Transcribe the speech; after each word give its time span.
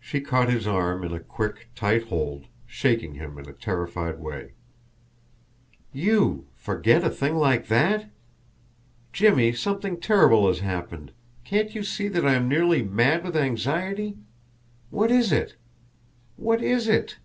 She 0.00 0.20
caught 0.20 0.50
his 0.50 0.66
arm 0.66 1.04
in 1.04 1.12
a 1.12 1.20
quick, 1.20 1.68
tight 1.76 2.08
hold, 2.08 2.46
shaking 2.66 3.14
him 3.14 3.38
in 3.38 3.48
a 3.48 3.52
terrified 3.52 4.18
way. 4.18 4.50
"YOU 5.92 6.48
forget 6.56 7.04
a 7.04 7.08
thing 7.08 7.36
like 7.36 7.68
that! 7.68 8.10
Jimmie 9.12 9.52
something 9.52 10.00
terrible 10.00 10.48
has 10.48 10.58
happened. 10.58 11.12
Can't 11.44 11.72
you 11.72 11.84
see 11.84 12.08
that 12.08 12.26
I 12.26 12.34
am 12.34 12.48
nearly 12.48 12.82
mad 12.82 13.22
with 13.22 13.36
anxiety! 13.36 14.16
What 14.90 15.12
is 15.12 15.30
it? 15.30 15.54
What 16.34 16.60
is 16.60 16.88
it? 16.88 17.18